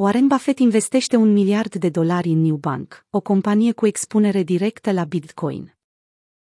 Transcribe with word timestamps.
Warren 0.00 0.26
Buffett 0.26 0.58
investește 0.58 1.16
un 1.16 1.32
miliard 1.32 1.74
de 1.74 1.88
dolari 1.88 2.28
în 2.28 2.40
New 2.40 2.56
Bank, 2.56 3.06
o 3.10 3.20
companie 3.20 3.72
cu 3.72 3.86
expunere 3.86 4.42
directă 4.42 4.92
la 4.92 5.04
Bitcoin. 5.04 5.76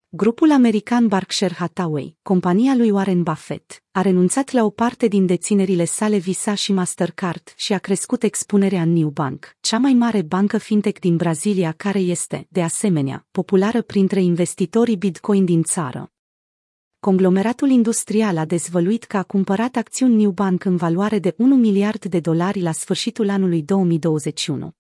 Grupul 0.10 0.52
american 0.52 1.08
Berkshire 1.08 1.54
Hathaway, 1.54 2.18
compania 2.22 2.76
lui 2.76 2.90
Warren 2.90 3.24
Buffett, 3.24 3.84
a 3.92 4.02
renunțat 4.02 4.52
la 4.52 4.64
o 4.64 4.70
parte 4.70 5.08
din 5.08 5.26
deținerile 5.26 5.86
sale 5.86 6.18
Visa 6.18 6.54
și 6.54 6.74
Mastercard 6.74 7.54
și 7.56 7.74
a 7.74 7.78
crescut 7.78 8.24
expunerea 8.24 8.82
în 8.82 8.94
New 8.94 9.10
Bank, 9.10 9.56
cea 9.60 9.78
mai 9.78 9.94
mare 9.94 10.22
bancă 10.22 10.58
fintech 10.58 11.00
din 11.00 11.16
Brazilia 11.16 11.72
care 11.72 12.00
este, 12.00 12.48
de 12.50 12.62
asemenea, 12.62 13.28
populară 13.32 13.82
printre 13.82 14.22
investitorii 14.22 14.98
Bitcoin 14.98 15.46
din 15.46 15.64
țară 15.64 16.13
conglomeratul 17.04 17.70
industrial 17.70 18.38
a 18.38 18.46
dezvăluit 18.46 19.04
că 19.04 19.18
a 19.18 19.24
cumpărat 19.24 19.76
acțiuni 19.76 20.16
New 20.16 20.32
Bank 20.32 20.66
în 20.66 20.76
valoare 20.76 21.20
de 21.20 21.34
1 21.38 21.56
miliard 21.56 22.06
de 22.06 22.20
dolari 22.20 22.62
la 22.62 22.72
sfârșitul 22.72 23.30
anului 23.30 23.62
2021. 23.62 24.72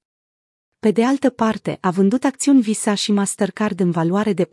Pe 0.79 0.91
de 0.91 1.03
altă 1.03 1.29
parte, 1.29 1.77
a 1.81 1.89
vândut 1.89 2.23
acțiuni 2.23 2.61
Visa 2.61 2.93
și 2.93 3.11
Mastercard 3.11 3.79
în 3.79 3.91
valoare 3.91 4.33
de 4.33 4.49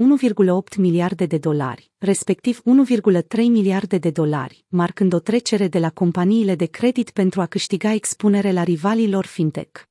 1,8 0.70 0.76
miliarde 0.76 1.26
de 1.26 1.38
dolari, 1.38 1.90
respectiv 1.98 2.62
1,3 2.62 3.22
miliarde 3.36 3.98
de 3.98 4.10
dolari, 4.10 4.64
marcând 4.68 5.12
o 5.12 5.18
trecere 5.18 5.68
de 5.68 5.78
la 5.78 5.90
companiile 5.90 6.54
de 6.54 6.66
credit 6.66 7.10
pentru 7.10 7.40
a 7.40 7.46
câștiga 7.46 7.92
expunere 7.92 8.52
la 8.52 8.62
rivalii 8.62 9.10
lor 9.10 9.26
fintech. 9.26 9.89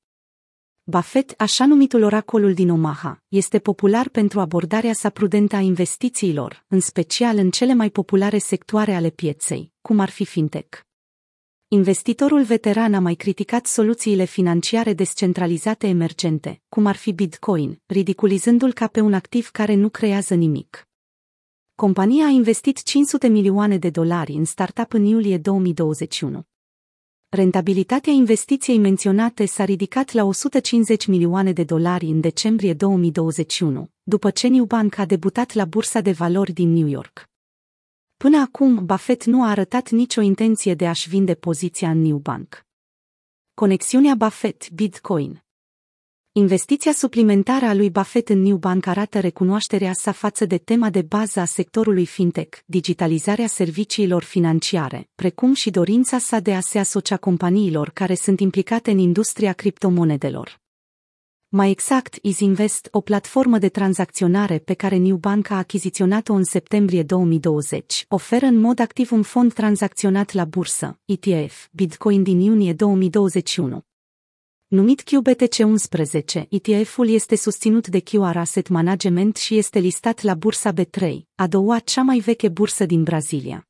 Buffett, 0.90 1.34
așa 1.38 1.66
numitul 1.66 2.04
oracolul 2.04 2.54
din 2.54 2.70
Omaha, 2.70 3.24
este 3.28 3.60
popular 3.60 4.10
pentru 4.10 4.40
abordarea 4.40 4.94
sa 4.94 5.10
prudentă 5.10 5.56
a 5.56 5.60
investițiilor, 5.60 6.66
în 6.68 6.80
special 6.80 7.38
în 7.38 7.50
cele 7.50 7.74
mai 7.74 7.90
populare 7.90 8.38
sectoare 8.38 8.96
ale 8.96 9.10
pieței, 9.10 9.74
cum 9.82 10.00
ar 10.00 10.10
fi 10.10 10.26
fintech. 10.26 10.80
Investitorul 11.68 12.44
veteran 12.44 12.94
a 12.94 13.00
mai 13.00 13.14
criticat 13.14 13.66
soluțiile 13.66 14.24
financiare 14.24 14.94
descentralizate 14.94 15.88
emergente, 15.88 16.62
cum 16.70 16.86
ar 16.86 16.96
fi 16.96 17.14
Bitcoin, 17.14 17.82
ridiculizându-l 17.86 18.74
ca 18.74 18.88
pe 18.88 19.00
un 19.00 19.14
activ 19.14 19.50
care 19.50 19.74
nu 19.74 19.90
creează 19.90 20.34
nimic. 20.34 20.88
Compania 21.76 22.26
a 22.26 22.30
investit 22.30 22.84
500 22.84 23.28
milioane 23.28 23.78
de 23.78 23.90
dolari 23.90 24.32
în 24.32 24.46
startup 24.46 24.94
în 24.94 25.04
iulie 25.04 25.38
2021. 25.38 26.49
Rentabilitatea 27.32 28.14
investiției 28.14 28.78
menționate 28.78 29.46
s-a 29.46 29.64
ridicat 29.64 30.12
la 30.12 30.24
150 30.24 31.08
milioane 31.08 31.52
de 31.52 31.64
dolari 31.64 32.06
în 32.06 32.20
decembrie 32.20 32.74
2021, 32.74 33.90
după 34.04 34.30
ce 34.30 34.48
New 34.48 34.66
Bank 34.66 34.98
a 34.98 35.06
debutat 35.06 35.54
la 35.54 35.66
bursa 35.66 36.02
de 36.02 36.12
valori 36.12 36.52
din 36.52 36.74
New 36.74 36.88
York. 36.88 37.30
Până 38.18 38.38
acum, 38.38 38.86
Buffett 38.86 39.24
nu 39.24 39.44
a 39.44 39.50
arătat 39.50 39.90
nicio 39.90 40.22
intenție 40.22 40.74
de 40.74 40.88
a-și 40.88 41.10
vinde 41.10 41.36
poziția 41.36 41.90
în 41.90 42.02
New 42.02 42.18
Bank. 42.18 42.66
Conexiunea 43.54 44.16
Buffett-Bitcoin 44.16 45.44
Investiția 46.40 46.92
suplimentară 46.92 47.66
a 47.66 47.74
lui 47.74 47.90
Buffett 47.90 48.30
în 48.30 48.42
New 48.42 48.58
Bank 48.58 48.86
arată 48.86 49.20
recunoașterea 49.20 49.94
sa 49.94 50.12
față 50.12 50.46
de 50.46 50.58
tema 50.58 50.90
de 50.90 51.02
bază 51.02 51.40
a 51.40 51.46
sectorului 51.46 52.06
fintech, 52.06 52.58
digitalizarea 52.66 53.48
serviciilor 53.48 54.24
financiare, 54.24 55.10
precum 55.16 55.54
și 55.54 55.70
dorința 55.70 56.18
sa 56.18 56.40
de 56.40 56.54
a 56.54 56.60
se 56.60 56.80
asocia 56.80 57.18
companiilor 57.18 57.90
care 57.90 58.16
sunt 58.16 58.40
implicate 58.40 58.92
în 58.92 58.98
industria 58.98 59.54
criptomonedelor. 59.54 60.60
Mai 61.50 61.70
exact, 61.70 62.18
EasyInvest, 62.22 62.88
o 62.92 63.02
platformă 63.02 63.58
de 63.58 63.70
tranzacționare 63.70 64.58
pe 64.58 64.74
care 64.74 64.98
New 64.98 65.16
Bank 65.16 65.50
a 65.50 65.58
achiziționat-o 65.58 66.34
în 66.34 66.44
septembrie 66.44 67.04
2020, 67.04 68.06
oferă 68.10 68.46
în 68.46 68.58
mod 68.58 68.80
activ 68.80 69.12
un 69.12 69.22
fond 69.22 69.54
tranzacționat 69.54 70.32
la 70.34 70.46
bursă, 70.46 71.00
ETF, 71.06 71.68
Bitcoin 71.72 72.24
din 72.24 72.40
iunie 72.40 72.74
2021. 72.74 73.88
Numit 74.70 75.04
QBTC11, 75.04 76.48
ETF-ul 76.50 77.10
este 77.10 77.36
susținut 77.36 77.88
de 77.88 78.00
QR 78.00 78.36
Asset 78.36 78.68
Management 78.68 79.36
și 79.36 79.58
este 79.58 79.80
listat 79.80 80.22
la 80.22 80.34
bursa 80.34 80.74
B3, 80.74 81.18
a 81.36 81.48
doua 81.48 81.80
cea 81.80 82.02
mai 82.02 82.20
veche 82.20 82.50
bursă 82.50 82.86
din 82.86 83.04
Brazilia. 83.04 83.68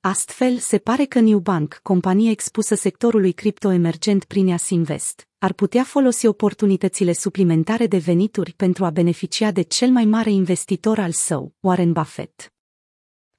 Astfel, 0.00 0.58
se 0.58 0.78
pare 0.78 1.04
că 1.04 1.20
New 1.20 1.38
Bank, 1.38 1.80
companie 1.82 2.30
expusă 2.30 2.74
sectorului 2.74 3.32
cripto 3.32 3.70
emergent 3.70 4.24
prin 4.24 4.52
As 4.52 4.68
Invest, 4.68 5.28
ar 5.38 5.52
putea 5.52 5.84
folosi 5.84 6.26
oportunitățile 6.26 7.12
suplimentare 7.12 7.86
de 7.86 7.98
venituri 7.98 8.52
pentru 8.52 8.84
a 8.84 8.90
beneficia 8.90 9.50
de 9.50 9.62
cel 9.62 9.90
mai 9.90 10.04
mare 10.04 10.30
investitor 10.30 10.98
al 10.98 11.12
său, 11.12 11.54
Warren 11.60 11.92
Buffett. 11.92 12.52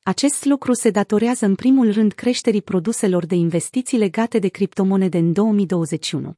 Acest 0.03 0.45
lucru 0.45 0.73
se 0.73 0.89
datorează 0.89 1.45
în 1.45 1.55
primul 1.55 1.91
rând 1.91 2.11
creșterii 2.11 2.61
produselor 2.61 3.25
de 3.25 3.35
investiții 3.35 3.97
legate 3.97 4.39
de 4.39 4.47
criptomonede 4.47 5.17
în 5.17 5.33
2021. 5.33 6.35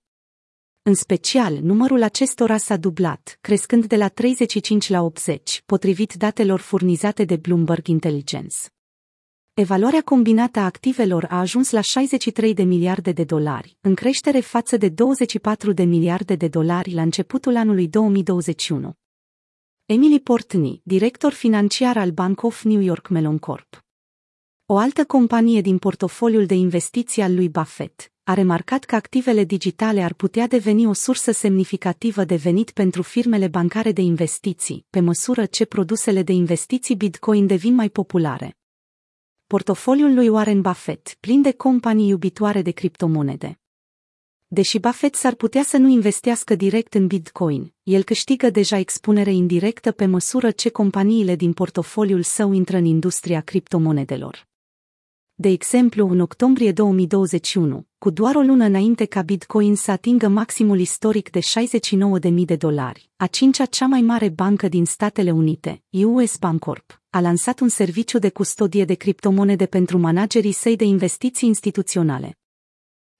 În 0.88 0.94
special, 0.94 1.58
numărul 1.62 2.02
acestora 2.02 2.58
s-a 2.58 2.78
dublat, 2.78 3.38
crescând 3.42 3.86
de 3.86 3.96
la 3.96 4.08
35 4.08 4.90
la 4.90 5.02
80, 5.02 5.64
potrivit 5.66 6.14
datelor 6.14 6.60
furnizate 6.60 7.24
de 7.24 7.36
Bloomberg 7.36 7.88
Intelligence. 7.88 8.56
Evaluarea 9.54 10.02
combinată 10.02 10.60
a 10.60 10.66
activelor 10.66 11.26
a 11.30 11.40
ajuns 11.40 11.72
la 11.72 11.82
63 11.82 12.54
de 12.54 12.64
miliarde 12.64 13.12
de 13.12 13.24
dolari, 13.24 13.78
în 13.82 13.96
creștere 13.96 14.40
față 14.40 14.78
de 14.78 14.90
24 14.90 15.72
de 15.72 15.84
miliarde 15.84 16.36
de 16.36 16.48
dolari 16.48 16.94
la 16.94 17.02
începutul 17.02 17.56
anului 17.56 17.88
2021. 17.88 18.94
Emily 19.86 20.20
Portney, 20.20 20.82
director 20.84 21.34
financiar 21.34 21.98
al 21.98 22.12
Bank 22.12 22.44
of 22.44 22.64
New 22.64 22.82
York 22.82 23.08
Mellon 23.08 23.38
Corp. 23.38 23.86
O 24.66 24.78
altă 24.78 25.06
companie 25.06 25.62
din 25.62 25.78
portofoliul 25.78 26.46
de 26.46 26.54
investiții 26.54 27.22
al 27.22 27.36
lui 27.36 27.50
Buffett, 27.50 28.12
a 28.28 28.34
remarcat 28.34 28.84
că 28.84 28.96
activele 28.96 29.44
digitale 29.44 30.04
ar 30.04 30.14
putea 30.14 30.48
deveni 30.48 30.86
o 30.86 30.94
sursă 30.94 31.32
semnificativă 31.32 32.24
de 32.24 32.36
venit 32.36 32.72
pentru 32.72 33.02
firmele 33.02 33.48
bancare 33.48 33.92
de 33.92 34.02
investiții, 34.02 34.86
pe 34.90 35.00
măsură 35.00 35.46
ce 35.46 35.66
produsele 35.66 36.24
de 36.24 36.32
investiții 36.32 36.96
Bitcoin 36.96 37.48
devin 37.48 37.74
mai 37.74 37.90
populare. 37.90 38.58
Portofoliul 39.46 40.14
lui 40.14 40.28
Warren 40.28 40.62
Buffett, 40.62 41.18
plin 41.20 41.42
de 41.42 41.52
companii 41.52 42.08
iubitoare 42.08 42.62
de 42.62 42.72
criptomonede. 42.72 43.60
Deși 44.48 44.80
Buffett 44.80 45.16
s-ar 45.16 45.36
putea 45.36 45.64
să 45.64 45.78
nu 45.78 45.88
investească 45.88 46.56
direct 46.56 46.94
în 46.94 47.08
Bitcoin, 47.08 47.74
el 47.84 48.04
câștigă 48.04 48.50
deja 48.50 48.78
expunere 48.78 49.32
indirectă 49.32 49.92
pe 49.92 50.06
măsură 50.06 50.52
ce 50.52 50.70
companiile 50.70 51.36
din 51.36 51.54
portofoliul 51.54 52.24
său 52.24 52.54
intră 52.54 52.78
în 52.78 52.86
industria 52.86 53.42
criptomonedelor. 53.42 54.48
De 55.40 55.50
exemplu, 55.50 56.10
în 56.10 56.20
octombrie 56.20 56.72
2021, 56.72 57.86
cu 57.98 58.10
doar 58.10 58.36
o 58.36 58.40
lună 58.40 58.66
înainte 58.66 59.06
ca 59.06 59.22
Bitcoin 59.22 59.76
să 59.76 59.92
atingă 59.92 60.28
maximul 60.28 60.80
istoric 60.80 61.30
de 61.30 61.40
69.000 62.30 62.34
de 62.46 62.56
dolari, 62.56 63.10
a 63.16 63.28
cincea 63.28 63.66
cea 63.66 63.86
mai 63.86 64.02
mare 64.02 64.30
bancă 64.30 64.68
din 64.68 64.86
Statele 64.86 65.32
Unite, 65.32 65.84
US 65.90 66.38
Bancorp, 66.38 67.02
a 67.10 67.20
lansat 67.20 67.60
un 67.60 67.68
serviciu 67.68 68.20
de 68.20 68.30
custodie 68.30 68.86
de 68.86 68.94
criptomonede 68.94 69.66
pentru 69.66 69.98
managerii 69.98 70.52
săi 70.52 70.76
de 70.76 70.84
investiții 70.84 71.48
instituționale. 71.48 72.38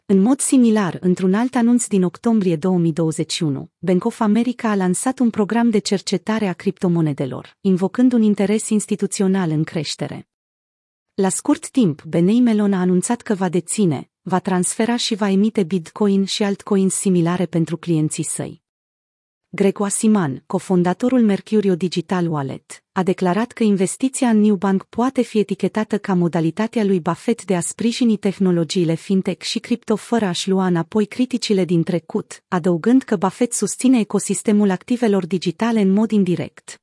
În 0.06 0.22
mod 0.22 0.40
similar, 0.40 0.98
într-un 1.02 1.34
alt 1.34 1.56
anunț 1.56 1.88
din 1.88 2.04
octombrie 2.04 2.56
2021, 2.56 3.70
Bank 3.78 4.06
of 4.06 4.20
America 4.20 4.70
a 4.70 4.76
lansat 4.76 5.20
un 5.20 5.30
program 5.30 5.70
de 5.70 5.80
cercetare 5.80 6.48
a 6.48 6.54
criptomonedelor, 6.54 7.58
invocând 7.62 8.14
un 8.14 8.22
interes 8.22 8.70
instituțional 8.70 9.50
în 9.50 9.64
creștere. 9.64 10.28
La 11.20 11.30
scurt 11.30 11.70
timp, 11.70 12.04
Benei 12.04 12.40
Melon 12.40 12.74
a 12.74 12.80
anunțat 12.80 13.22
că 13.22 13.34
va 13.34 13.50
deține, 13.50 14.10
va 14.22 14.40
transfera 14.40 14.96
și 14.96 15.16
va 15.16 15.30
emite 15.30 15.64
Bitcoin 15.64 16.26
și 16.26 16.44
altcoins 16.44 16.94
similare 16.94 17.46
pentru 17.46 17.78
clienții 17.78 18.24
săi. 18.24 18.62
Greg 19.50 19.80
Wasiman, 19.80 20.44
cofondatorul 20.46 21.22
Mercurio 21.22 21.76
Digital 21.76 22.32
Wallet, 22.32 22.84
a 22.92 23.04
declarat 23.04 23.52
că 23.52 23.64
investiția 23.64 24.30
în 24.30 24.40
New 24.40 24.56
Bank 24.56 24.84
poate 24.84 25.22
fi 25.22 25.40
etichetată 25.40 25.98
ca 25.98 26.14
modalitatea 26.14 26.84
lui 26.84 27.00
Buffett 27.00 27.46
de 27.46 27.56
a 27.56 27.62
sprijini 27.62 28.18
tehnologiile 28.18 28.94
fintech 28.94 29.46
și 29.46 29.60
cripto 29.60 29.96
fără 29.96 30.26
a-și 30.26 30.50
lua 30.50 30.66
înapoi 30.66 31.06
criticile 31.06 31.66
din 31.66 31.84
trecut, 31.84 32.44
adăugând 32.48 33.04
că 33.04 33.16
Buffett 33.16 33.54
susține 33.54 34.00
ecosistemul 34.00 34.70
activelor 34.70 35.28
digitale 35.28 35.82
în 35.82 35.90
mod 35.90 36.12
indirect. 36.12 36.82